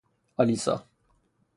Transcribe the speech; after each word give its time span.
اَلیسا 0.39 0.75